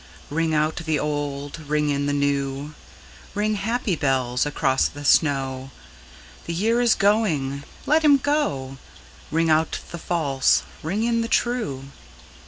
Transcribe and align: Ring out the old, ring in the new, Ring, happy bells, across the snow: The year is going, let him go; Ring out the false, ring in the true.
Ring 0.31 0.51
out 0.55 0.77
the 0.77 0.97
old, 0.97 1.59
ring 1.59 1.91
in 1.91 2.07
the 2.07 2.11
new, 2.11 2.73
Ring, 3.35 3.53
happy 3.53 3.95
bells, 3.95 4.47
across 4.47 4.87
the 4.87 5.05
snow: 5.05 5.69
The 6.47 6.55
year 6.55 6.81
is 6.81 6.95
going, 6.95 7.61
let 7.85 8.01
him 8.03 8.17
go; 8.17 8.79
Ring 9.29 9.51
out 9.51 9.77
the 9.91 9.99
false, 9.99 10.63
ring 10.81 11.03
in 11.03 11.21
the 11.21 11.27
true. 11.27 11.83